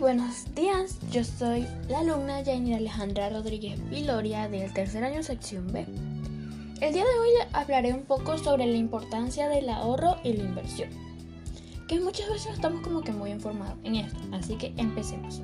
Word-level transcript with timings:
Buenos 0.00 0.54
días, 0.54 0.98
yo 1.10 1.24
soy 1.24 1.66
la 1.88 2.00
alumna 2.00 2.44
Jainir 2.44 2.76
Alejandra 2.76 3.30
Rodríguez 3.30 3.80
Viloria 3.88 4.46
del 4.46 4.70
tercer 4.74 5.02
año 5.02 5.22
sección 5.22 5.72
B. 5.72 5.86
El 6.82 6.92
día 6.92 7.02
de 7.02 7.18
hoy 7.18 7.30
hablaré 7.54 7.94
un 7.94 8.02
poco 8.02 8.36
sobre 8.36 8.66
la 8.66 8.76
importancia 8.76 9.48
del 9.48 9.70
ahorro 9.70 10.16
y 10.22 10.34
la 10.34 10.44
inversión, 10.44 10.90
que 11.88 11.98
muchas 11.98 12.28
veces 12.28 12.52
estamos 12.52 12.82
como 12.82 13.00
que 13.00 13.12
muy 13.12 13.30
informados 13.30 13.78
en 13.84 13.96
esto, 13.96 14.18
así 14.32 14.56
que 14.56 14.74
empecemos. 14.76 15.40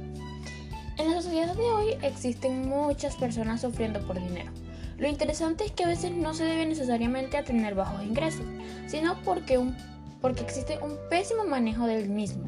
En 0.98 1.10
la 1.10 1.22
sociedad 1.22 1.56
de 1.56 1.70
hoy 1.70 1.86
existen 2.02 2.68
muchas 2.68 3.16
personas 3.16 3.62
sufriendo 3.62 4.06
por 4.06 4.20
dinero. 4.20 4.52
Lo 4.98 5.08
interesante 5.08 5.64
es 5.64 5.72
que 5.72 5.84
a 5.84 5.88
veces 5.88 6.12
no 6.12 6.34
se 6.34 6.44
debe 6.44 6.66
necesariamente 6.66 7.38
a 7.38 7.44
tener 7.44 7.74
bajos 7.74 8.04
ingresos, 8.04 8.44
sino 8.86 9.16
porque 9.24 9.56
un 9.56 9.74
porque 10.22 10.42
existe 10.42 10.78
un 10.78 10.96
pésimo 11.10 11.44
manejo 11.44 11.84
del 11.86 12.08
mismo. 12.08 12.44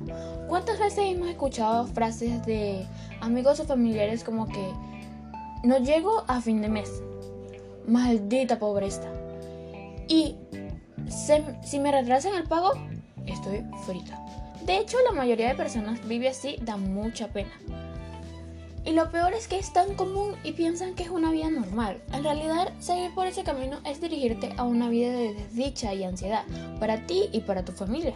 ¿Cuántas 0.48 0.78
veces 0.78 1.00
hemos 1.00 1.28
escuchado 1.28 1.86
frases 1.88 2.46
de 2.46 2.86
amigos 3.20 3.60
o 3.60 3.64
familiares 3.64 4.22
como 4.24 4.46
que 4.48 4.70
no 5.64 5.78
llego 5.78 6.24
a 6.28 6.40
fin 6.40 6.62
de 6.62 6.68
mes? 6.68 7.02
Maldita 7.86 8.58
pobreza. 8.58 9.10
Y 10.08 10.36
si 11.08 11.80
me 11.80 11.90
retrasan 11.90 12.34
el 12.34 12.44
pago, 12.44 12.72
estoy 13.26 13.64
frita. 13.84 14.18
De 14.64 14.78
hecho, 14.78 14.96
la 15.04 15.12
mayoría 15.12 15.48
de 15.48 15.54
personas 15.54 16.06
vive 16.06 16.28
así, 16.28 16.56
da 16.62 16.76
mucha 16.76 17.28
pena. 17.28 17.50
Y 18.84 18.92
lo 18.92 19.10
peor 19.10 19.32
es 19.32 19.48
que 19.48 19.58
es 19.58 19.72
tan 19.72 19.94
común 19.94 20.36
y 20.44 20.52
piensan 20.52 20.94
que 20.94 21.04
es 21.04 21.08
una 21.08 21.30
vida 21.30 21.48
normal. 21.48 22.02
En 22.12 22.22
realidad, 22.22 22.72
seguir 22.80 23.14
por 23.14 23.26
ese 23.26 23.42
camino 23.42 23.78
es 23.86 24.00
dirigirte 24.00 24.52
a 24.58 24.64
una 24.64 24.90
vida 24.90 25.10
de 25.10 25.32
desdicha 25.32 25.94
y 25.94 26.04
ansiedad 26.04 26.44
para 26.78 27.06
ti 27.06 27.30
y 27.32 27.40
para 27.40 27.64
tu 27.64 27.72
familia. 27.72 28.14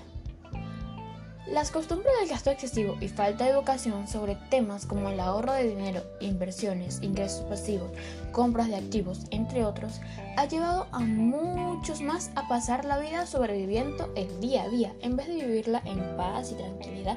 Las 1.50 1.70
costumbres 1.70 2.12
del 2.20 2.28
gasto 2.28 2.50
excesivo 2.50 2.98
y 3.00 3.08
falta 3.08 3.44
de 3.44 3.52
educación 3.52 4.06
sobre 4.06 4.36
temas 4.50 4.84
como 4.84 5.08
el 5.08 5.18
ahorro 5.18 5.54
de 5.54 5.66
dinero, 5.66 6.02
inversiones, 6.20 7.00
ingresos 7.00 7.40
pasivos, 7.46 7.90
compras 8.32 8.68
de 8.68 8.76
activos, 8.76 9.20
entre 9.30 9.64
otros, 9.64 10.02
ha 10.36 10.44
llevado 10.44 10.86
a 10.92 10.98
muchos 10.98 12.02
más 12.02 12.30
a 12.34 12.46
pasar 12.48 12.84
la 12.84 12.98
vida 12.98 13.26
sobreviviendo 13.26 14.12
el 14.14 14.40
día 14.42 14.64
a 14.64 14.68
día 14.68 14.92
en 15.00 15.16
vez 15.16 15.28
de 15.28 15.36
vivirla 15.36 15.80
en 15.86 16.18
paz 16.18 16.52
y 16.52 16.56
tranquilidad. 16.56 17.16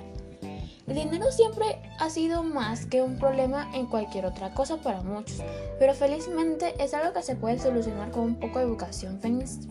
El 0.91 0.97
dinero 0.97 1.31
siempre 1.31 1.77
ha 1.99 2.09
sido 2.09 2.43
más 2.43 2.85
que 2.85 3.01
un 3.01 3.17
problema 3.17 3.69
en 3.73 3.85
cualquier 3.85 4.25
otra 4.25 4.53
cosa 4.53 4.75
para 4.75 5.01
muchos, 5.01 5.41
pero 5.79 5.93
felizmente 5.93 6.73
es 6.83 6.93
algo 6.93 7.13
que 7.13 7.23
se 7.23 7.37
puede 7.37 7.59
solucionar 7.59 8.11
con 8.11 8.23
un 8.23 8.35
poco 8.35 8.59
de 8.59 8.65
educación 8.65 9.21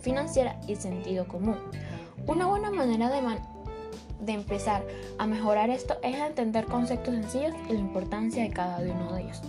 financiera 0.01 0.59
y 0.67 0.77
sentido 0.77 1.29
común. 1.29 1.59
Una 2.27 2.47
buena 2.47 2.71
manera 2.71 3.11
de, 3.11 3.21
de 4.21 4.33
empezar 4.33 4.83
a 5.19 5.27
mejorar 5.27 5.69
esto 5.69 5.99
es 6.03 6.17
entender 6.17 6.65
conceptos 6.65 7.13
sencillos 7.13 7.53
y 7.69 7.75
la 7.75 7.81
importancia 7.81 8.43
de 8.43 8.49
cada 8.49 8.79
uno 8.79 9.13
de 9.13 9.25
ellos. 9.25 9.43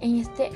En 0.00 0.20
este, 0.20 0.52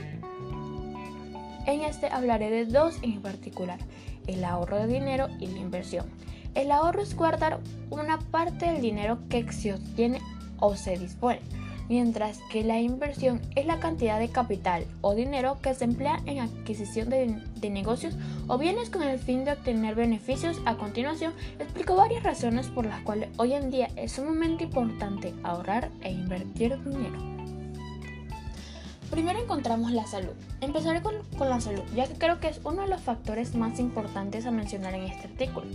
en 1.66 1.80
este 1.80 2.06
hablaré 2.06 2.50
de 2.50 2.66
dos 2.66 2.94
en 3.02 3.20
particular, 3.20 3.80
el 4.28 4.44
ahorro 4.44 4.76
de 4.76 4.86
dinero 4.86 5.26
y 5.40 5.48
la 5.48 5.58
inversión. 5.58 6.06
El 6.54 6.70
ahorro 6.70 7.02
es 7.02 7.16
guardar 7.16 7.58
una 7.90 8.20
parte 8.20 8.66
del 8.66 8.80
dinero 8.80 9.18
que 9.28 9.50
se 9.50 9.74
obtiene 9.74 10.20
o 10.62 10.76
se 10.76 10.96
dispone, 10.96 11.40
mientras 11.88 12.38
que 12.50 12.62
la 12.62 12.80
inversión 12.80 13.42
es 13.56 13.66
la 13.66 13.80
cantidad 13.80 14.18
de 14.18 14.28
capital 14.28 14.86
o 15.00 15.14
dinero 15.14 15.58
que 15.60 15.74
se 15.74 15.84
emplea 15.84 16.20
en 16.24 16.38
adquisición 16.38 17.10
de, 17.10 17.36
negocios 17.68 18.14
o 18.46 18.58
bienes 18.58 18.88
con 18.88 19.02
el 19.02 19.18
fin 19.18 19.44
de 19.44 19.52
obtener 19.52 19.96
beneficios. 19.96 20.60
A 20.64 20.76
continuación, 20.76 21.34
explico 21.58 21.96
varias 21.96 22.22
razones 22.22 22.68
por 22.68 22.86
las 22.86 23.00
cuales 23.02 23.28
hoy 23.36 23.54
en 23.54 23.70
día 23.70 23.88
es 23.96 24.12
sumamente 24.12 24.64
importante 24.64 25.34
ahorrar 25.42 25.90
e 26.02 26.12
invertir 26.12 26.78
dinero. 26.84 27.31
Primero 29.12 29.40
encontramos 29.40 29.92
la 29.92 30.06
salud. 30.06 30.32
Empezaré 30.62 31.02
con, 31.02 31.14
la 31.38 31.60
salud, 31.60 31.82
ya 31.94 32.06
que 32.06 32.14
creo 32.14 32.40
que 32.40 32.48
es 32.48 32.62
uno 32.64 32.80
de 32.80 32.88
los 32.88 33.02
factores 33.02 33.54
más 33.54 33.78
importantes 33.78 34.46
a 34.46 34.50
mencionar 34.50 34.94
en 34.94 35.02
este 35.02 35.28
artículo. 35.28 35.66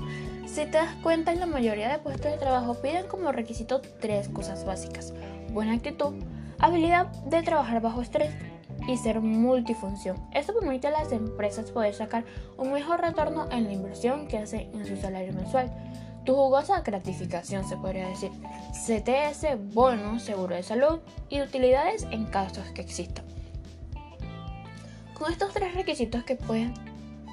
Si 0.48 0.66
te 0.66 0.72
das 0.72 0.96
cuenta, 1.04 1.32
en 1.32 1.40
la 1.40 1.46
mayoría 1.46 1.88
de 1.88 2.00
puestos 2.00 2.32
de 2.32 2.38
trabajo 2.40 2.74
piden 2.82 3.06
como 3.06 3.32
requisito 3.32 3.80
tres 4.02 4.28
cosas 4.30 4.66
básicas. 4.66 5.14
Buena 5.52 5.74
actitud, 5.74 6.16
habilidad 6.58 7.12
de 7.28 7.44
trabajar 7.44 7.80
bajo 7.80 8.02
estrés 8.02 8.34
y 8.88 8.98
ser 8.98 9.22
multifunción. 9.22 10.18
Esto 10.34 10.56
permite 10.60 10.88
a 10.88 10.92
las 10.92 11.12
empresas 11.12 11.70
poder 11.70 11.94
sacar 11.94 12.26
un 12.58 12.74
mejor 12.74 13.02
retorno 13.02 13.48
en 13.52 13.66
la 13.66 13.72
inversión 13.72 14.28
que 14.28 14.40
hacen 14.40 14.72
en 14.74 14.84
su 14.88 14.98
salario 14.98 15.32
mensual. 15.34 15.72
Tu 16.28 16.36
jugosa 16.36 16.82
gratificación 16.82 17.64
se 17.64 17.78
podría 17.78 18.10
decir. 18.10 18.32
CTS, 18.74 19.58
bono, 19.74 20.20
seguro 20.20 20.56
de 20.56 20.62
salud 20.62 21.00
y 21.30 21.42
utilidades 21.42 22.04
en 22.12 22.26
casos 22.26 22.66
que 22.76 22.82
existan. 22.82 23.24
Con 25.14 25.32
estos 25.32 25.54
tres 25.54 25.74
requisitos 25.74 26.26
que 26.26 26.36
pueden 26.36 26.74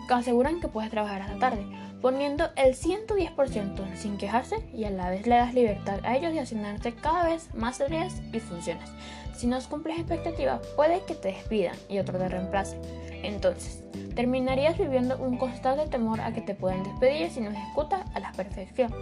aseguran 0.09 0.61
que 0.61 0.69
puedes 0.69 0.93
trabajar 0.93 1.23
hasta 1.23 1.39
tarde, 1.39 1.67
poniendo 2.01 2.51
el 2.55 2.77
110% 2.77 3.97
sin 3.97 4.17
quejarse 4.17 4.57
y 4.73 4.85
a 4.85 4.91
la 4.91 5.11
vez 5.11 5.27
le 5.27 5.37
das 5.37 5.55
libertad 5.55 5.99
a 6.05 6.17
ellos 6.17 6.33
de 6.33 6.39
asignarte 6.39 6.95
cada 6.95 7.25
vez 7.25 7.53
más 7.53 7.79
tareas 7.79 8.23
y 8.33 8.39
funciones. 8.39 8.89
Si 9.35 9.49
no 9.49 9.59
cumples 9.69 9.99
expectativas, 9.99 10.65
puede 10.77 11.03
que 11.05 11.17
te 11.17 11.29
despidan 11.29 11.77
y 11.89 11.99
otro 11.99 12.17
te 12.17 12.29
reemplace. 12.29 12.79
Entonces, 13.25 13.83
terminarías 14.15 14.79
viviendo 14.79 15.17
un 15.19 15.39
constante 15.39 15.87
temor 15.87 16.21
a 16.21 16.33
que 16.33 16.41
te 16.41 16.55
puedan 16.55 16.85
despedir 16.85 17.31
si 17.31 17.41
no 17.41 17.51
ejecutas 17.51 18.03
a 18.15 18.21
la 18.21 18.33
perfección 18.33 18.93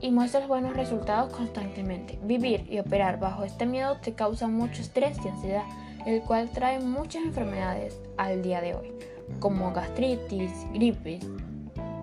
y 0.00 0.10
muestras 0.10 0.48
buenos 0.48 0.74
resultados 0.74 1.32
constantemente. 1.32 2.18
Vivir 2.22 2.66
y 2.70 2.78
operar 2.78 3.20
bajo 3.20 3.44
este 3.44 3.66
miedo 3.66 3.98
te 3.98 4.14
causa 4.14 4.48
mucho 4.48 4.82
estrés 4.82 5.18
y 5.24 5.28
ansiedad, 5.28 5.64
el 6.06 6.22
cual 6.22 6.50
trae 6.50 6.80
muchas 6.80 7.22
enfermedades 7.22 8.00
al 8.16 8.42
día 8.42 8.60
de 8.60 8.74
hoy, 8.74 8.92
como 9.38 9.72
gastritis, 9.72 10.50
gripe, 10.72 11.20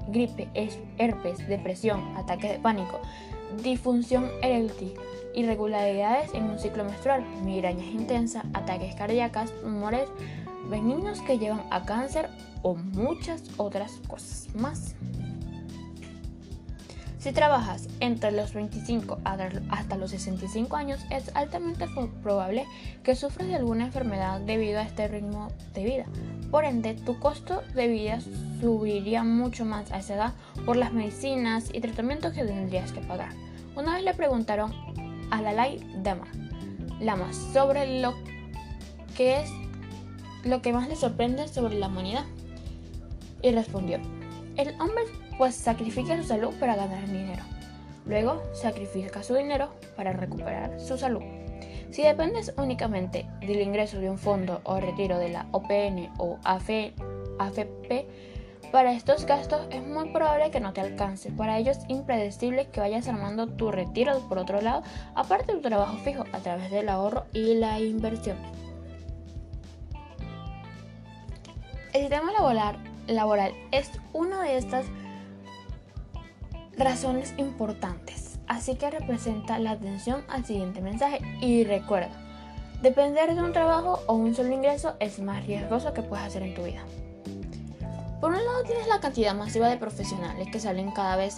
gripe, 0.10 0.48
herpes, 0.98 1.48
depresión, 1.48 2.16
ataques 2.16 2.52
de 2.52 2.60
pánico, 2.60 3.00
disfunción 3.64 4.30
eréctil, 4.42 4.94
irregularidades 5.34 6.34
en 6.34 6.44
un 6.44 6.60
ciclo 6.60 6.84
menstrual, 6.84 7.26
migrañas 7.44 7.88
intensas, 7.88 8.46
ataques 8.54 8.96
cardíacos, 8.96 9.52
humores 9.64 10.08
benignos 10.70 11.22
que 11.22 11.38
llevan 11.38 11.64
a 11.72 11.84
cáncer 11.84 12.30
o 12.62 12.76
muchas 12.76 13.44
otras 13.58 14.00
cosas 14.08 14.48
más. 14.56 14.96
Si 17.20 17.34
trabajas 17.34 17.90
entre 18.00 18.32
los 18.32 18.54
25 18.54 19.20
hasta 19.26 19.98
los 19.98 20.12
65 20.12 20.76
años, 20.76 21.02
es 21.10 21.36
altamente 21.36 21.86
probable 22.24 22.66
que 23.04 23.16
sufras 23.16 23.48
de 23.48 23.56
alguna 23.56 23.86
enfermedad 23.86 24.40
debido 24.40 24.80
a 24.80 24.84
este 24.84 25.08
ritmo 25.08 25.50
de 25.74 25.84
vida. 25.84 26.06
Por 26.52 26.64
ende, 26.64 26.94
tu 26.94 27.20
costo 27.20 27.64
de 27.74 27.88
vida 27.88 28.20
subiría 28.62 29.24
mucho 29.24 29.66
más 29.66 29.92
a 29.92 29.98
esa 29.98 30.16
edad 30.16 30.34
por 30.66 30.78
las 30.78 30.94
medicinas 30.94 31.70
y 31.74 31.82
tratamientos 31.82 32.34
que 32.34 32.46
tendrías 32.46 32.94
que 32.94 33.02
pagar. 33.02 33.32
Una 33.76 33.96
vez 33.96 34.04
le 34.04 34.14
preguntaron 34.14 34.72
a 35.30 35.42
la 35.42 35.50
Dalai 35.50 35.80
Lama, 36.04 36.28
Lama 37.02 37.34
sobre 37.34 38.00
lo 38.00 38.14
que 39.18 39.42
es 39.42 39.50
lo 40.44 40.62
que 40.62 40.74
más 40.74 40.88
le 40.88 40.96
sorprende 40.96 41.48
sobre 41.48 41.80
la 41.80 41.88
humanidad. 41.88 42.26
Y 43.42 43.52
respondió, 43.52 44.00
el 44.56 44.70
hombre 44.82 45.04
pues 45.38 45.56
sacrifica 45.56 46.18
su 46.18 46.24
salud 46.24 46.54
para 46.60 46.76
ganar 46.76 47.06
dinero. 47.08 47.44
Luego 48.06 48.42
sacrifica 48.54 49.22
su 49.22 49.36
dinero 49.36 49.70
para 49.96 50.14
recuperar 50.14 50.80
su 50.80 50.98
salud. 50.98 51.22
Si 51.92 52.04
dependes 52.04 52.54
únicamente 52.58 53.26
del 53.42 53.62
ingreso 53.62 54.00
de 54.00 54.10
un 54.10 54.18
fondo 54.18 54.62
o 54.64 54.80
retiro 54.80 55.18
de 55.18 55.30
la 55.30 55.48
OPN 55.52 56.12
o 56.18 56.38
AFP, 56.44 58.08
para 58.72 58.92
estos 58.92 59.26
gastos 59.26 59.66
es 59.72 59.86
muy 59.86 60.10
probable 60.10 60.52
que 60.52 60.60
no 60.60 60.74
te 60.74 60.82
alcance. 60.82 61.32
Para 61.32 61.58
ello 61.58 61.72
es 61.72 61.80
impredecible 61.88 62.68
que 62.68 62.82
vayas 62.82 63.08
armando 63.08 63.48
tu 63.48 63.72
retiro 63.72 64.20
por 64.28 64.38
otro 64.38 64.62
lado, 64.62 64.84
aparte 65.16 65.54
de 65.54 65.60
tu 65.60 65.70
trabajo 65.70 65.98
fijo, 66.00 66.26
a 66.34 66.40
través 66.40 66.70
del 66.70 66.90
ahorro 66.90 67.26
y 67.34 67.56
la 67.56 67.80
inversión. 67.80 68.38
El 71.98 72.04
sistema 72.04 72.32
laboral, 72.32 72.78
laboral 73.08 73.54
es 73.72 73.90
una 74.14 74.44
de 74.44 74.58
estas 74.58 74.86
razones 76.78 77.34
importantes, 77.38 78.38
así 78.46 78.76
que 78.76 78.92
representa 78.92 79.58
la 79.58 79.72
atención 79.72 80.24
al 80.30 80.46
siguiente 80.46 80.80
mensaje 80.80 81.22
y 81.42 81.64
recuerda, 81.64 82.12
depender 82.84 83.34
de 83.34 83.42
un 83.42 83.52
trabajo 83.52 84.04
o 84.06 84.14
un 84.14 84.36
solo 84.36 84.54
ingreso 84.54 84.94
es 85.00 85.18
más 85.18 85.48
riesgoso 85.48 85.92
que 85.96 86.04
puedes 86.04 86.24
hacer 86.24 86.44
en 86.44 86.54
tu 86.54 86.66
vida. 86.66 86.84
Por 88.22 88.30
un 88.30 88.46
lado 88.46 88.62
tienes 88.62 88.88
la 88.88 89.00
cantidad 89.00 89.34
masiva 89.34 89.68
de 89.68 89.78
profesionales 89.78 90.50
que 90.52 90.60
salen 90.60 90.92
cada 90.92 91.16
vez 91.16 91.38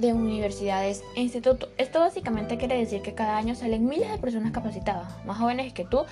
de 0.00 0.12
universidades 0.12 1.04
e 1.14 1.20
institutos. 1.20 1.68
Esto 1.76 2.00
básicamente 2.00 2.56
quiere 2.56 2.78
decir 2.78 3.02
que 3.02 3.14
cada 3.14 3.36
año 3.36 3.54
salen 3.54 3.86
miles 3.86 4.10
de 4.10 4.18
personas 4.18 4.52
capacitadas, 4.52 5.24
más 5.26 5.38
jóvenes 5.38 5.72
que 5.72 5.84
tú, 5.84 6.04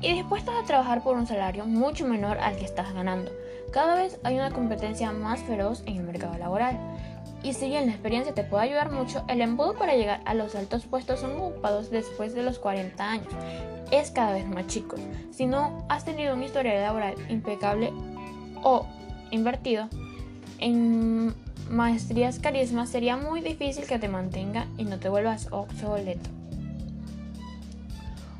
y 0.00 0.14
dispuestas 0.14 0.54
a 0.54 0.66
trabajar 0.66 1.02
por 1.02 1.16
un 1.16 1.26
salario 1.26 1.66
mucho 1.66 2.06
menor 2.06 2.38
al 2.38 2.56
que 2.56 2.64
estás 2.64 2.92
ganando. 2.94 3.30
Cada 3.72 3.96
vez 3.96 4.18
hay 4.24 4.36
una 4.36 4.50
competencia 4.50 5.12
más 5.12 5.40
feroz 5.42 5.82
en 5.86 5.96
el 5.96 6.04
mercado 6.04 6.38
laboral 6.38 6.78
Y 7.42 7.52
si 7.52 7.68
bien 7.68 7.86
la 7.86 7.92
experiencia 7.92 8.32
te 8.32 8.44
puede 8.44 8.64
ayudar 8.64 8.90
mucho, 8.90 9.24
el 9.28 9.40
embudo 9.40 9.74
para 9.74 9.94
llegar 9.94 10.20
a 10.24 10.34
los 10.34 10.54
altos 10.54 10.86
puestos 10.86 11.20
son 11.20 11.36
ocupados 11.36 11.90
después 11.90 12.34
de 12.34 12.42
los 12.42 12.58
40 12.58 13.10
años. 13.10 13.32
Es 13.90 14.10
cada 14.10 14.32
vez 14.32 14.46
más 14.48 14.66
chico. 14.66 14.96
Si 15.30 15.46
no 15.46 15.84
has 15.88 16.04
tenido 16.04 16.34
una 16.34 16.44
historia 16.44 16.80
laboral 16.80 17.14
impecable 17.28 17.92
o 18.62 18.86
invertido 19.30 19.88
en 20.58 21.34
maestrías 21.70 22.38
carisma, 22.38 22.86
sería 22.86 23.16
muy 23.16 23.40
difícil 23.40 23.86
que 23.86 23.98
te 23.98 24.08
mantenga 24.08 24.66
y 24.76 24.84
no 24.84 24.98
te 24.98 25.08
vuelvas 25.08 25.48
obsoleto. 25.50 26.30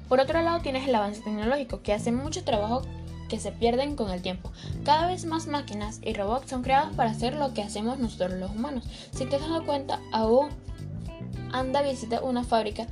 Por 0.08 0.20
otro 0.20 0.40
lado, 0.42 0.60
tienes 0.60 0.86
el 0.86 0.94
avance 0.94 1.20
tecnológico, 1.20 1.82
que 1.82 1.92
hace 1.92 2.12
mucho 2.12 2.44
trabajo 2.44 2.82
que 3.28 3.40
se 3.40 3.50
pierden 3.50 3.96
con 3.96 4.10
el 4.10 4.22
tiempo. 4.22 4.52
Cada 4.84 5.08
vez 5.08 5.24
más 5.24 5.48
máquinas 5.48 6.00
y 6.02 6.12
robots 6.12 6.50
son 6.50 6.62
creados 6.62 6.94
para 6.94 7.10
hacer 7.10 7.34
lo 7.34 7.52
que 7.54 7.62
hacemos 7.62 7.98
nosotros 7.98 8.38
los 8.38 8.52
humanos. 8.52 8.84
Si 9.10 9.26
te 9.26 9.38
dado 9.38 9.64
cuenta, 9.66 10.00
aún 10.12 10.50
anda 11.52 11.82
visita 11.82 12.22
una 12.22 12.44
fábrica 12.44 12.86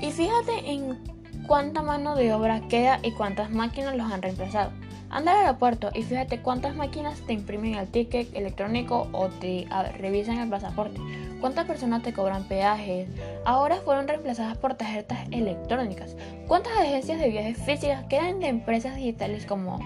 y 0.00 0.10
fíjate 0.10 0.70
en 0.70 0.98
cuánta 1.46 1.82
mano 1.82 2.14
de 2.14 2.32
obra 2.32 2.66
queda 2.68 2.98
y 3.02 3.12
cuántas 3.12 3.50
máquinas 3.50 3.96
los 3.96 4.10
han 4.10 4.22
reemplazado. 4.22 4.72
Anda 5.10 5.32
al 5.32 5.46
aeropuerto 5.46 5.90
y 5.94 6.02
fíjate 6.02 6.40
cuántas 6.40 6.76
máquinas 6.76 7.20
te 7.22 7.32
imprimen 7.32 7.74
el 7.76 7.88
ticket 7.88 8.34
electrónico 8.34 9.08
o 9.12 9.28
te 9.28 9.66
revisan 9.96 10.38
el 10.38 10.50
pasaporte. 10.50 11.00
¿Cuántas 11.40 11.66
personas 11.66 12.02
te 12.02 12.12
cobran 12.12 12.44
peajes? 12.44 13.08
Ahora 13.44 13.76
fueron 13.76 14.06
reemplazadas 14.06 14.58
por 14.58 14.74
tarjetas 14.74 15.20
electrónicas. 15.30 16.16
¿Cuántas 16.46 16.76
agencias 16.76 17.20
de 17.20 17.30
viajes 17.30 17.58
físicas 17.58 18.04
quedan 18.04 18.40
de 18.40 18.48
empresas 18.48 18.96
digitales 18.96 19.46
como 19.46 19.78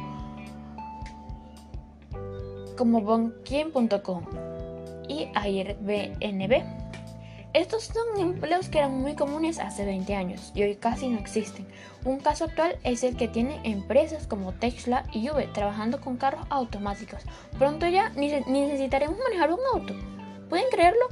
como 2.76 3.00
Bonkin.com 3.02 4.24
y 5.08 5.28
Airbnb? 5.34 6.81
Estos 7.54 7.84
son 7.84 8.18
empleos 8.18 8.70
que 8.70 8.78
eran 8.78 8.98
muy 8.98 9.14
comunes 9.14 9.58
hace 9.58 9.84
20 9.84 10.14
años 10.14 10.52
y 10.54 10.62
hoy 10.62 10.76
casi 10.76 11.08
no 11.08 11.18
existen. 11.18 11.66
Un 12.02 12.18
caso 12.18 12.44
actual 12.44 12.78
es 12.82 13.04
el 13.04 13.14
que 13.14 13.28
tienen 13.28 13.60
empresas 13.64 14.26
como 14.26 14.52
Tesla 14.52 15.04
y 15.12 15.28
Uber 15.30 15.52
trabajando 15.52 16.00
con 16.00 16.16
carros 16.16 16.46
automáticos. 16.48 17.20
Pronto 17.58 17.86
ya 17.86 18.08
ni 18.16 18.30
necesitaremos 18.30 19.18
manejar 19.18 19.52
un 19.52 19.58
auto. 19.74 19.94
¿Pueden 20.48 20.64
creerlo? 20.70 21.06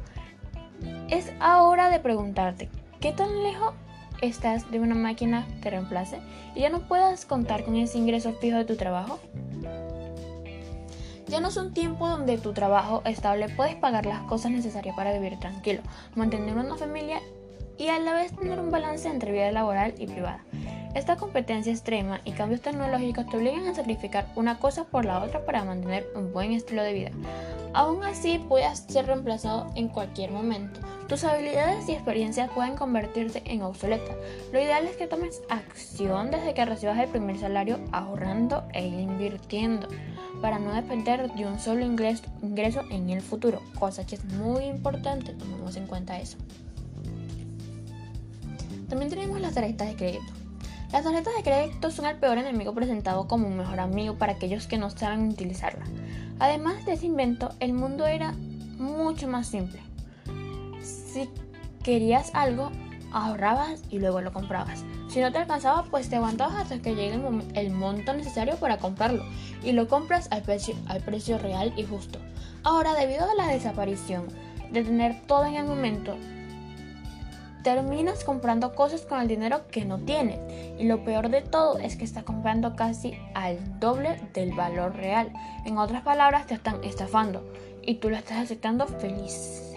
Es 1.10 1.30
hora 1.42 1.90
de 1.90 2.00
preguntarte, 2.00 2.70
¿qué 3.00 3.12
tan 3.12 3.42
lejos 3.42 3.74
estás 4.22 4.70
de 4.70 4.80
una 4.80 4.94
máquina 4.94 5.46
que 5.62 5.68
reemplace 5.68 6.20
y 6.54 6.60
ya 6.60 6.70
no 6.70 6.88
puedas 6.88 7.26
contar 7.26 7.64
con 7.64 7.76
ese 7.76 7.98
ingreso 7.98 8.32
fijo 8.32 8.56
de 8.56 8.64
tu 8.64 8.76
trabajo? 8.76 9.20
Ya 11.30 11.38
no 11.38 11.46
es 11.46 11.56
un 11.56 11.72
tiempo 11.72 12.08
donde 12.08 12.38
tu 12.38 12.52
trabajo 12.52 13.02
estable 13.04 13.48
puedes 13.50 13.76
pagar 13.76 14.04
las 14.04 14.22
cosas 14.22 14.50
necesarias 14.50 14.96
para 14.96 15.12
vivir 15.12 15.38
tranquilo, 15.38 15.80
mantener 16.16 16.56
una 16.56 16.76
familia 16.76 17.20
y 17.78 17.86
a 17.86 18.00
la 18.00 18.14
vez 18.14 18.34
tener 18.34 18.58
un 18.58 18.72
balance 18.72 19.08
entre 19.08 19.30
vida 19.30 19.52
laboral 19.52 19.94
y 19.96 20.08
privada. 20.08 20.44
Esta 20.96 21.16
competencia 21.16 21.70
extrema 21.70 22.20
y 22.24 22.32
cambios 22.32 22.62
tecnológicos 22.62 23.28
te 23.28 23.36
obligan 23.36 23.68
a 23.68 23.76
sacrificar 23.76 24.26
una 24.34 24.58
cosa 24.58 24.86
por 24.86 25.04
la 25.04 25.22
otra 25.22 25.44
para 25.44 25.64
mantener 25.64 26.08
un 26.16 26.32
buen 26.32 26.50
estilo 26.50 26.82
de 26.82 26.94
vida. 26.94 27.10
Aún 27.74 28.02
así, 28.02 28.44
puedes 28.48 28.80
ser 28.80 29.06
reemplazado 29.06 29.68
en 29.76 29.86
cualquier 29.86 30.32
momento. 30.32 30.80
Tus 31.06 31.22
habilidades 31.22 31.88
y 31.88 31.92
experiencias 31.92 32.50
pueden 32.50 32.74
convertirse 32.74 33.44
en 33.46 33.62
obsoletas. 33.62 34.16
Lo 34.52 34.60
ideal 34.60 34.84
es 34.86 34.96
que 34.96 35.06
tomes 35.06 35.42
acción 35.48 36.32
desde 36.32 36.54
que 36.54 36.64
recibas 36.64 36.98
el 36.98 37.08
primer 37.08 37.38
salario 37.38 37.78
ahorrando 37.92 38.64
e 38.72 38.84
invirtiendo 38.84 39.86
para 40.40 40.58
no 40.58 40.72
depender 40.72 41.32
de 41.32 41.46
un 41.46 41.58
solo 41.58 41.84
ingreso 41.84 42.82
en 42.90 43.10
el 43.10 43.20
futuro, 43.20 43.60
cosa 43.78 44.06
que 44.06 44.16
es 44.16 44.24
muy 44.24 44.64
importante, 44.64 45.32
tomemos 45.34 45.76
en 45.76 45.86
cuenta 45.86 46.18
eso. 46.18 46.38
También 48.88 49.10
tenemos 49.10 49.40
las 49.40 49.54
tarjetas 49.54 49.88
de 49.88 49.96
crédito. 49.96 50.32
Las 50.92 51.04
tarjetas 51.04 51.32
de 51.36 51.42
crédito 51.42 51.90
son 51.90 52.06
el 52.06 52.16
peor 52.16 52.38
enemigo 52.38 52.74
presentado 52.74 53.28
como 53.28 53.46
un 53.46 53.56
mejor 53.56 53.78
amigo 53.78 54.16
para 54.16 54.32
aquellos 54.32 54.66
que 54.66 54.78
no 54.78 54.90
saben 54.90 55.28
utilizarla. 55.28 55.84
Además 56.40 56.84
de 56.84 56.94
ese 56.94 57.06
invento, 57.06 57.50
el 57.60 57.72
mundo 57.72 58.06
era 58.06 58.32
mucho 58.78 59.28
más 59.28 59.46
simple. 59.46 59.80
Si 60.82 61.28
querías 61.84 62.30
algo, 62.34 62.72
ahorrabas 63.12 63.82
y 63.90 64.00
luego 64.00 64.20
lo 64.20 64.32
comprabas. 64.32 64.84
Si 65.10 65.20
no 65.20 65.32
te 65.32 65.38
alcanzaba, 65.38 65.82
pues 65.90 66.08
te 66.08 66.16
aguantabas 66.16 66.54
hasta 66.54 66.78
que 66.78 66.94
llegue 66.94 67.20
el, 67.54 67.70
monto 67.72 68.14
necesario 68.14 68.54
para 68.56 68.78
comprarlo 68.78 69.24
y 69.64 69.72
lo 69.72 69.88
compras 69.88 70.28
al 70.30 70.42
precio, 70.42 70.76
al 70.86 71.02
precio 71.02 71.36
real 71.36 71.72
y 71.76 71.82
justo. 71.82 72.20
Ahora, 72.62 72.94
debido 72.94 73.28
a 73.28 73.34
la 73.34 73.48
desaparición 73.48 74.28
de 74.70 74.84
tener 74.84 75.20
todo 75.22 75.46
en 75.46 75.56
el 75.56 75.64
momento, 75.64 76.14
terminas 77.64 78.22
comprando 78.22 78.76
cosas 78.76 79.02
con 79.02 79.20
el 79.20 79.26
dinero 79.26 79.66
que 79.72 79.84
no 79.84 79.98
tienes. 79.98 80.38
Y 80.78 80.86
lo 80.86 81.04
peor 81.04 81.28
de 81.28 81.42
todo 81.42 81.80
es 81.80 81.96
que 81.96 82.04
estás 82.04 82.22
comprando 82.22 82.76
casi 82.76 83.18
al 83.34 83.80
doble 83.80 84.20
del 84.32 84.52
valor 84.52 84.94
real. 84.94 85.32
En 85.66 85.76
otras 85.78 86.02
palabras, 86.02 86.46
te 86.46 86.54
están 86.54 86.84
estafando 86.84 87.52
y 87.82 87.96
tú 87.96 88.10
lo 88.10 88.16
estás 88.16 88.38
aceptando 88.38 88.86
feliz. 88.86 89.69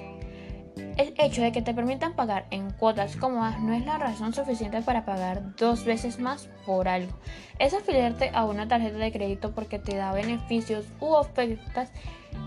El 0.75 1.14
hecho 1.18 1.42
de 1.42 1.52
que 1.52 1.62
te 1.62 1.74
permitan 1.74 2.14
pagar 2.14 2.46
en 2.50 2.72
cuotas 2.72 3.16
cómodas 3.16 3.60
no 3.60 3.74
es 3.74 3.86
la 3.86 3.98
razón 3.98 4.34
suficiente 4.34 4.81
para 4.81 5.06
pagar 5.06 5.56
dos 5.56 5.86
veces 5.86 6.20
más 6.20 6.50
por 6.66 6.88
algo. 6.88 7.14
Es 7.60 7.74
afiliarte 7.74 8.31
a 8.34 8.46
una 8.46 8.68
tarjeta 8.68 8.98
de 8.98 9.12
crédito 9.12 9.52
porque 9.52 9.80
te 9.80 9.96
da 9.96 10.14
beneficios 10.14 10.86
u 11.00 11.14
ofertas 11.14 11.92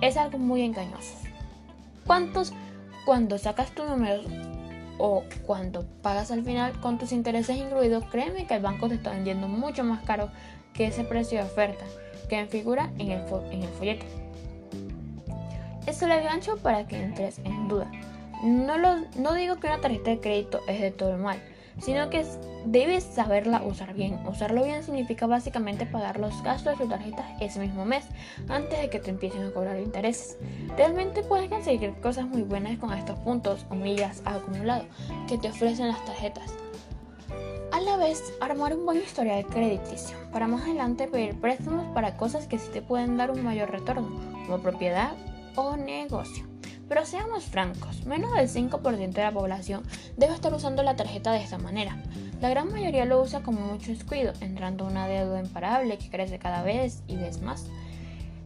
es 0.00 0.16
algo 0.16 0.38
muy 0.38 0.62
engañoso. 0.62 1.16
¿Cuántos 2.04 2.52
cuando 3.04 3.38
sacas 3.38 3.70
tu 3.72 3.84
número 3.84 4.22
o 4.98 5.24
cuando 5.46 5.84
pagas 6.02 6.30
al 6.30 6.42
final 6.42 6.72
con 6.80 6.98
tus 6.98 7.12
intereses 7.12 7.56
incluidos, 7.56 8.04
créeme 8.06 8.46
que 8.46 8.54
el 8.54 8.62
banco 8.62 8.88
te 8.88 8.94
está 8.94 9.10
vendiendo 9.10 9.48
mucho 9.48 9.84
más 9.84 10.02
caro 10.04 10.30
que 10.72 10.86
ese 10.86 11.04
precio 11.04 11.38
de 11.38 11.44
oferta 11.44 11.84
que 12.28 12.46
figura 12.46 12.90
en 12.98 13.12
el, 13.12 13.22
en 13.50 13.62
el 13.62 13.68
folleto. 13.70 14.06
Esto 15.86 16.08
le 16.08 16.20
gancho 16.22 16.56
para 16.56 16.86
que 16.86 17.00
entres 17.00 17.38
en 17.44 17.68
duda. 17.68 17.90
No, 18.42 18.76
lo, 18.76 18.96
no 19.16 19.34
digo 19.34 19.56
que 19.56 19.66
una 19.66 19.80
tarjeta 19.80 20.10
de 20.10 20.20
crédito 20.20 20.60
es 20.68 20.80
de 20.80 20.90
todo 20.90 21.16
mal, 21.16 21.42
sino 21.80 22.10
que 22.10 22.24
debes 22.66 23.04
saberla 23.04 23.62
usar 23.62 23.94
bien. 23.94 24.18
Usarlo 24.26 24.64
bien 24.64 24.82
significa 24.82 25.26
básicamente 25.26 25.86
pagar 25.86 26.18
los 26.18 26.42
gastos 26.42 26.78
de 26.78 26.84
tu 26.84 26.90
tarjeta 26.90 27.24
ese 27.40 27.60
mismo 27.60 27.84
mes, 27.84 28.04
antes 28.48 28.80
de 28.80 28.90
que 28.90 28.98
te 28.98 29.10
empiecen 29.10 29.42
a 29.42 29.50
cobrar 29.52 29.78
intereses. 29.78 30.36
Realmente 30.76 31.22
puedes 31.22 31.48
conseguir 31.48 31.94
cosas 32.00 32.26
muy 32.26 32.42
buenas 32.42 32.78
con 32.78 32.92
estos 32.92 33.18
puntos 33.20 33.66
o 33.70 33.74
millas 33.74 34.22
acumulado 34.24 34.84
que 35.28 35.38
te 35.38 35.48
ofrecen 35.48 35.88
las 35.88 36.04
tarjetas. 36.04 36.52
A 37.72 37.80
la 37.80 37.96
vez, 37.96 38.22
armar 38.40 38.74
un 38.74 38.86
buen 38.86 38.98
historial 38.98 39.44
crediticio 39.46 40.16
para 40.32 40.46
más 40.46 40.62
adelante 40.62 41.08
pedir 41.08 41.38
préstamos 41.40 41.84
para 41.94 42.16
cosas 42.16 42.46
que 42.46 42.58
sí 42.58 42.70
te 42.72 42.80
pueden 42.80 43.16
dar 43.16 43.30
un 43.30 43.44
mayor 43.44 43.70
retorno, 43.70 44.08
como 44.46 44.60
propiedad 44.60 45.12
o 45.56 45.76
negocio. 45.76 46.55
Pero 46.88 47.04
seamos 47.04 47.44
francos, 47.44 48.06
menos 48.06 48.32
del 48.34 48.48
5% 48.48 49.12
de 49.12 49.22
la 49.22 49.32
población 49.32 49.82
debe 50.16 50.34
estar 50.34 50.54
usando 50.54 50.82
la 50.82 50.96
tarjeta 50.96 51.32
de 51.32 51.42
esta 51.42 51.58
manera. 51.58 51.96
La 52.40 52.48
gran 52.48 52.70
mayoría 52.70 53.04
lo 53.04 53.20
usa 53.20 53.42
como 53.42 53.60
mucho 53.60 53.90
descuido, 53.90 54.32
entrando 54.40 54.86
una 54.86 55.08
deuda 55.08 55.40
imparable 55.40 55.98
que 55.98 56.10
crece 56.10 56.38
cada 56.38 56.62
vez 56.62 57.02
y 57.08 57.16
vez 57.16 57.40
más. 57.40 57.66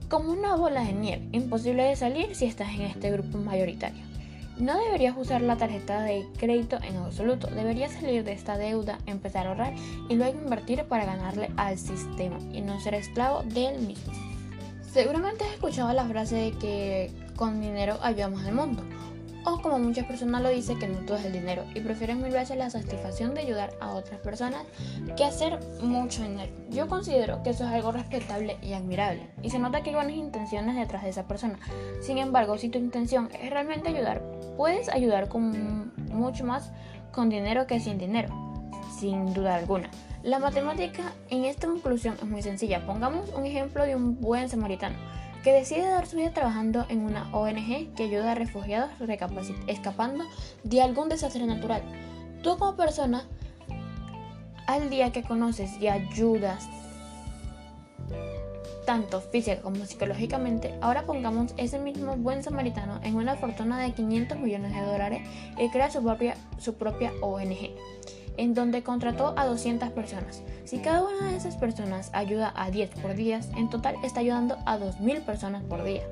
Como 0.09 0.33
una 0.33 0.57
bola 0.57 0.83
de 0.83 0.93
nieve, 0.93 1.29
imposible 1.33 1.85
de 1.85 1.97
salir 1.97 2.35
si 2.35 2.47
estás 2.47 2.71
en 2.71 2.83
este 2.83 3.11
grupo 3.11 3.39
mayoritario. 3.39 4.11
No 4.59 4.79
deberías 4.79 5.17
usar 5.17 5.41
la 5.41 5.57
tarjeta 5.57 6.03
de 6.03 6.27
crédito 6.37 6.79
en 6.83 6.97
absoluto, 6.97 7.47
deberías 7.47 7.93
salir 7.93 8.25
de 8.25 8.33
esta 8.33 8.59
deuda, 8.59 8.99
empezar 9.07 9.47
a 9.47 9.51
ahorrar 9.51 9.75
y 10.09 10.17
luego 10.17 10.39
invertir 10.39 10.85
para 10.85 11.07
ganarle 11.07 11.51
al 11.57 11.79
sistema 11.79 12.39
y 12.53 12.61
no 12.61 12.79
ser 12.81 12.95
esclavo 12.95 13.43
del 13.43 13.81
mismo. 13.81 14.13
Seguramente 14.93 15.45
has 15.45 15.53
escuchado 15.53 15.93
la 15.93 16.05
frase 16.05 16.35
de 16.37 16.51
que 16.59 17.11
con 17.41 17.59
dinero 17.59 17.97
ayudamos 18.03 18.45
al 18.45 18.53
mundo. 18.53 18.83
O 19.47 19.63
como 19.63 19.79
muchas 19.79 20.05
personas 20.05 20.43
lo 20.43 20.51
dicen, 20.51 20.79
que 20.79 20.87
no 20.87 20.99
todo 21.07 21.17
es 21.17 21.25
el 21.25 21.33
dinero 21.33 21.65
y 21.75 21.81
prefieren 21.81 22.21
mil 22.21 22.35
veces 22.35 22.59
la 22.59 22.69
satisfacción 22.69 23.33
de 23.33 23.41
ayudar 23.41 23.73
a 23.81 23.93
otras 23.95 24.21
personas 24.21 24.67
que 25.17 25.25
hacer 25.25 25.59
mucho 25.81 26.23
dinero. 26.23 26.53
Yo 26.69 26.87
considero 26.87 27.43
que 27.43 27.49
eso 27.51 27.65
es 27.65 27.71
algo 27.71 27.93
respetable 27.93 28.59
y 28.61 28.75
admirable 28.75 29.31
y 29.43 29.49
se 29.49 29.59
nota 29.59 29.83
que 29.83 29.89
hay 29.89 29.97
buenas 29.97 30.17
intenciones 30.17 30.77
detrás 30.77 31.03
de 31.03 31.09
esa 31.09 31.27
persona. 31.27 31.59
Sin 32.03 32.19
embargo, 32.19 32.59
si 32.59 32.69
tu 32.69 32.77
intención 32.77 33.31
es 33.43 33.49
realmente 33.49 33.89
ayudar, 33.89 34.23
puedes 34.59 34.91
ayudar 34.91 35.31
con 35.31 35.95
mucho 36.13 36.45
más 36.45 36.71
con 37.11 37.31
dinero 37.31 37.67
que 37.67 37.81
sin 37.81 37.97
dinero, 37.97 38.29
sin 38.99 39.33
duda 39.33 39.55
alguna. 39.55 39.91
La 40.23 40.41
matemática 40.41 41.15
en 41.31 41.47
esta 41.47 41.69
conclusión 41.69 42.17
es 42.21 42.29
muy 42.29 42.43
sencilla. 42.43 42.85
Pongamos 42.85 43.31
un 43.31 43.47
ejemplo 43.47 43.87
de 43.87 43.97
un 43.97 44.21
buen 44.21 44.51
samaritano 44.51 44.99
que 45.43 45.53
decide 45.53 45.89
dar 45.89 46.07
su 46.07 46.17
vida 46.17 46.33
trabajando 46.33 46.87
en 46.89 47.03
una 47.03 47.35
ONG 47.35 47.95
que 47.95 48.05
ayuda 48.05 48.33
a 48.33 48.35
refugiados 48.35 48.91
escapando 49.67 50.25
de 50.65 50.83
algún 50.83 51.09
desastre 51.09 51.47
natural. 51.47 51.83
Tú 52.43 52.57
como 52.59 52.77
persona, 52.77 53.25
al 54.67 54.91
día 54.91 55.13
que 55.13 55.23
conoces 55.23 55.81
y 55.81 55.89
ayudas 55.89 56.69
tanto 58.85 59.21
física 59.21 59.61
como 59.61 59.85
psicológicamente, 59.85 60.75
ahora 60.81 61.07
pongamos 61.07 61.55
ese 61.57 61.79
mismo 61.79 62.17
buen 62.17 62.43
samaritano 62.43 62.99
en 63.05 63.15
una 63.15 63.37
fortuna 63.37 63.79
de 63.79 63.93
500 63.93 64.39
millones 64.39 64.75
de 64.75 64.81
dólares 64.81 65.23
y 65.59 65.69
crea 65.71 65.91
su 65.91 66.03
propia, 66.03 66.37
su 66.59 66.75
propia 66.75 67.13
ONG, 67.21 67.71
en 68.41 68.55
donde 68.55 68.83
contrató 68.83 69.35
a 69.37 69.45
200 69.45 69.91
personas. 69.91 70.43
Si 70.65 70.79
cada 70.79 71.03
una 71.03 71.31
de 71.31 71.37
esas 71.37 71.57
personas 71.57 72.09
ayuda 72.15 72.55
a 72.57 72.71
10 72.71 72.89
por 73.03 73.15
día, 73.15 73.41
en 73.55 73.69
total 73.69 73.97
está 74.03 74.21
ayudando 74.21 74.57
a 74.65 74.79
2.000 74.79 75.21
personas 75.27 75.63
por 75.63 75.85
día. 75.85 76.03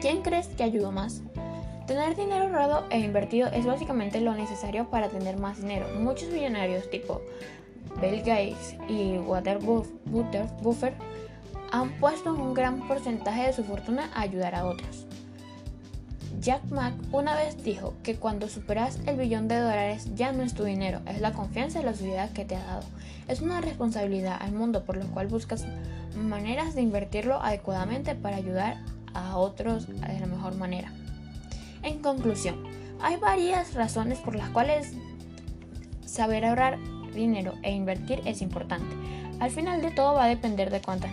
¿Quién 0.00 0.20
crees 0.20 0.48
que 0.48 0.64
ayudó 0.64 0.92
más? 0.92 1.22
Tener 1.86 2.14
dinero 2.14 2.44
ahorrado 2.44 2.84
e 2.90 2.98
invertido 2.98 3.48
es 3.48 3.64
básicamente 3.64 4.20
lo 4.20 4.34
necesario 4.34 4.90
para 4.90 5.08
tener 5.08 5.38
más 5.38 5.62
dinero. 5.62 5.86
Muchos 5.98 6.28
millonarios 6.28 6.90
tipo 6.90 7.22
Bill 8.02 8.18
Gates 8.18 8.76
y 8.86 9.16
Walter 9.16 9.60
Buffer 9.60 10.92
han 11.72 11.90
puesto 12.00 12.34
un 12.34 12.52
gran 12.52 12.86
porcentaje 12.86 13.46
de 13.46 13.54
su 13.54 13.64
fortuna 13.64 14.10
a 14.14 14.20
ayudar 14.20 14.54
a 14.54 14.66
otros. 14.66 15.06
Jack 16.44 16.70
Mack 16.70 16.92
una 17.10 17.34
vez 17.34 17.64
dijo 17.64 17.94
que 18.02 18.16
cuando 18.16 18.50
superas 18.50 18.98
el 19.06 19.16
billón 19.16 19.48
de 19.48 19.58
dólares 19.58 20.14
ya 20.14 20.30
no 20.30 20.42
es 20.42 20.52
tu 20.52 20.62
dinero, 20.64 21.00
es 21.06 21.22
la 21.22 21.32
confianza 21.32 21.80
y 21.80 21.84
la 21.84 21.94
seguridad 21.94 22.32
que 22.32 22.44
te 22.44 22.54
ha 22.54 22.62
dado. 22.62 22.82
Es 23.28 23.40
una 23.40 23.62
responsabilidad 23.62 24.36
al 24.38 24.52
mundo 24.52 24.84
por 24.84 24.98
lo 24.98 25.06
cual 25.06 25.28
buscas 25.28 25.64
maneras 26.14 26.74
de 26.74 26.82
invertirlo 26.82 27.40
adecuadamente 27.40 28.14
para 28.14 28.36
ayudar 28.36 28.76
a 29.14 29.38
otros 29.38 29.86
de 29.86 30.20
la 30.20 30.26
mejor 30.26 30.54
manera. 30.56 30.92
En 31.82 32.00
conclusión, 32.00 32.62
hay 33.00 33.16
varias 33.16 33.72
razones 33.72 34.18
por 34.18 34.34
las 34.34 34.50
cuales 34.50 34.92
saber 36.04 36.44
ahorrar 36.44 36.78
dinero 37.14 37.54
e 37.62 37.72
invertir 37.72 38.20
es 38.26 38.42
importante. 38.42 38.94
Al 39.40 39.50
final 39.50 39.80
de 39.80 39.92
todo 39.92 40.12
va 40.12 40.24
a 40.24 40.28
depender 40.28 40.68
de 40.70 40.82
cuántas 40.82 41.10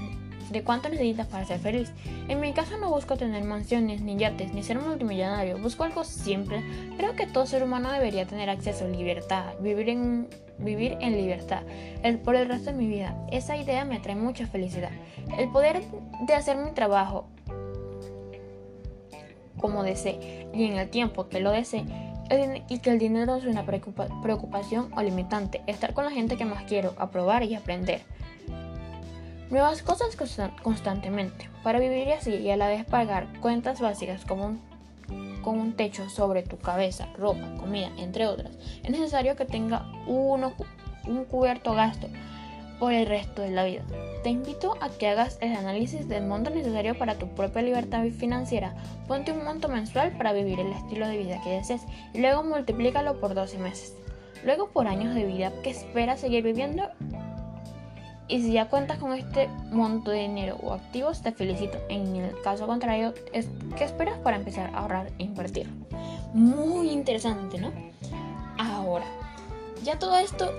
de 0.51 0.63
cuánto 0.63 0.89
necesitas 0.89 1.27
para 1.27 1.45
ser 1.45 1.59
feliz. 1.59 1.91
En 2.27 2.39
mi 2.39 2.53
caso 2.53 2.77
no 2.77 2.89
busco 2.89 3.17
tener 3.17 3.43
mansiones, 3.43 4.01
ni 4.01 4.17
yates, 4.17 4.53
ni 4.53 4.63
ser 4.63 4.79
multimillonario, 4.79 5.57
busco 5.57 5.83
algo 5.83 6.03
simple. 6.03 6.63
Creo 6.97 7.15
que 7.15 7.27
todo 7.27 7.45
ser 7.45 7.63
humano 7.63 7.91
debería 7.91 8.25
tener 8.25 8.49
acceso 8.49 8.85
a 8.85 8.87
libertad, 8.87 9.53
vivir 9.59 9.89
en, 9.89 10.27
vivir 10.59 10.97
en 10.99 11.13
libertad 11.13 11.63
el, 12.03 12.19
por 12.19 12.35
el 12.35 12.47
resto 12.47 12.71
de 12.71 12.77
mi 12.77 12.87
vida. 12.87 13.15
Esa 13.31 13.57
idea 13.57 13.85
me 13.85 13.99
trae 13.99 14.15
mucha 14.15 14.47
felicidad. 14.47 14.91
El 15.37 15.49
poder 15.49 15.81
de 16.25 16.33
hacer 16.33 16.57
mi 16.57 16.71
trabajo 16.71 17.27
como 19.59 19.83
desee 19.83 20.47
y 20.53 20.65
en 20.65 20.77
el 20.77 20.89
tiempo 20.89 21.29
que 21.29 21.39
lo 21.39 21.51
desee 21.51 21.85
y 22.69 22.79
que 22.79 22.91
el 22.91 22.99
dinero 22.99 23.35
es 23.35 23.45
una 23.45 23.65
preocupación 23.65 24.89
o 24.95 25.01
limitante. 25.01 25.61
Estar 25.67 25.93
con 25.93 26.05
la 26.05 26.11
gente 26.11 26.37
que 26.37 26.45
más 26.45 26.63
quiero, 26.63 26.93
aprobar 26.97 27.43
y 27.43 27.55
aprender. 27.55 28.01
Nuevas 29.51 29.83
cosas 29.83 30.15
constantemente. 30.63 31.49
Para 31.61 31.79
vivir 31.79 32.09
así 32.13 32.33
y 32.33 32.49
a 32.51 32.55
la 32.55 32.69
vez 32.69 32.85
pagar 32.85 33.27
cuentas 33.41 33.81
básicas 33.81 34.23
como 34.23 34.45
un, 34.45 34.61
un 35.43 35.73
techo 35.73 36.09
sobre 36.09 36.41
tu 36.41 36.57
cabeza, 36.57 37.09
ropa, 37.17 37.57
comida, 37.59 37.91
entre 37.97 38.27
otras, 38.27 38.57
es 38.81 38.89
necesario 38.89 39.35
que 39.35 39.43
tenga 39.43 39.91
uno, 40.07 40.53
un 41.05 41.25
cubierto 41.25 41.73
gasto 41.73 42.07
por 42.79 42.93
el 42.93 43.05
resto 43.05 43.41
de 43.41 43.51
la 43.51 43.65
vida. 43.65 43.83
Te 44.23 44.29
invito 44.29 44.75
a 44.79 44.87
que 44.87 45.09
hagas 45.09 45.37
el 45.41 45.53
análisis 45.53 46.07
del 46.07 46.25
monto 46.25 46.49
necesario 46.49 46.97
para 46.97 47.15
tu 47.15 47.27
propia 47.35 47.61
libertad 47.61 48.05
financiera. 48.17 48.73
Ponte 49.05 49.33
un 49.33 49.43
monto 49.43 49.67
mensual 49.67 50.15
para 50.15 50.31
vivir 50.31 50.61
el 50.61 50.71
estilo 50.71 51.09
de 51.09 51.17
vida 51.17 51.41
que 51.43 51.49
desees 51.49 51.81
y 52.13 52.21
luego 52.21 52.41
multiplícalo 52.43 53.19
por 53.19 53.33
12 53.33 53.57
meses. 53.57 53.97
Luego 54.45 54.69
por 54.69 54.87
años 54.87 55.13
de 55.13 55.25
vida 55.25 55.51
que 55.61 55.71
esperas 55.71 56.21
seguir 56.21 56.41
viviendo. 56.41 56.89
Y 58.27 58.41
si 58.41 58.53
ya 58.53 58.69
cuentas 58.69 58.97
con 58.97 59.13
este 59.13 59.49
monto 59.71 60.11
de 60.11 60.19
dinero 60.19 60.57
o 60.63 60.73
activos, 60.73 61.21
te 61.21 61.31
felicito. 61.31 61.77
En 61.89 62.15
el 62.15 62.41
caso 62.41 62.65
contrario, 62.65 63.13
¿qué 63.77 63.83
esperas 63.83 64.17
para 64.19 64.37
empezar 64.37 64.73
a 64.73 64.79
ahorrar 64.79 65.11
e 65.19 65.23
invertir? 65.23 65.69
Muy 66.33 66.89
interesante, 66.89 67.59
¿no? 67.59 67.71
Ahora, 68.57 69.05
ya 69.83 69.99
todo 69.99 70.17
esto 70.17 70.49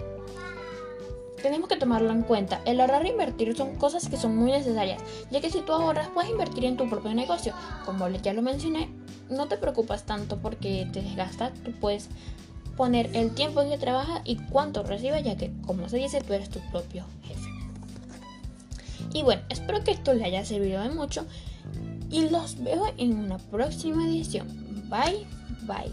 tenemos 1.43 1.69
que 1.69 1.77
tomarlo 1.77 2.11
en 2.11 2.23
cuenta. 2.23 2.61
El 2.65 2.81
ahorrar 2.81 3.05
e 3.05 3.11
invertir 3.11 3.57
son 3.57 3.77
cosas 3.77 4.09
que 4.09 4.17
son 4.17 4.37
muy 4.37 4.53
necesarias, 4.53 5.03
ya 5.31 5.41
que 5.41 5.51
si 5.51 5.61
tú 5.61 5.73
ahorras 5.73 6.09
puedes 6.09 6.31
invertir 6.31 6.65
en 6.65 6.77
tu 6.77 6.89
propio 6.89 7.15
negocio. 7.15 7.53
Como 7.85 8.09
ya 8.09 8.33
lo 8.33 8.43
mencioné, 8.43 8.89
no 9.29 9.49
te 9.49 9.57
preocupas 9.57 10.05
tanto 10.05 10.39
porque 10.39 10.87
te 10.93 11.03
desgastas, 11.03 11.53
tú 11.65 11.73
puedes 11.73 12.09
poner 12.77 13.11
el 13.15 13.35
tiempo 13.35 13.61
en 13.61 13.71
que 13.71 13.79
trabajas 13.79 14.23
y 14.25 14.37
cuánto 14.37 14.83
recibes, 14.83 15.25
ya 15.25 15.37
que 15.37 15.51
como 15.67 15.89
se 15.89 15.99
dice, 15.99 16.21
tú 16.21 16.33
eres 16.33 16.49
tu 16.49 16.61
propio 16.71 17.05
jefe. 17.23 17.52
Y 19.15 19.23
bueno, 19.23 19.43
espero 19.49 19.83
que 19.85 19.93
esto 19.93 20.15
les 20.15 20.25
haya 20.25 20.45
servido 20.45 20.83
de 20.83 20.91
mucho 20.91 21.27
y 22.11 22.29
los 22.29 22.63
veo 22.63 22.93
en 22.99 23.19
una 23.19 23.39
próxima 23.39 24.05
edición. 24.07 24.47
Bye, 24.89 25.27
bye. 25.67 25.93